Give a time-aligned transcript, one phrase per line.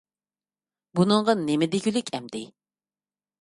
[0.99, 2.43] بۇنىڭغا نېمە دېگۈلۈك ئەمدى!